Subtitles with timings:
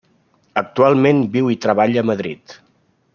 [0.61, 2.57] Actualment viu i treballa a Madrid.